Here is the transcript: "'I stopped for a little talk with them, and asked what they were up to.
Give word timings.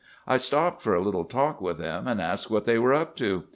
"'I 0.25 0.37
stopped 0.37 0.81
for 0.81 0.95
a 0.95 0.99
little 0.99 1.25
talk 1.25 1.61
with 1.61 1.77
them, 1.77 2.07
and 2.07 2.19
asked 2.19 2.49
what 2.49 2.65
they 2.65 2.79
were 2.79 2.91
up 2.95 3.15
to. 3.17 3.43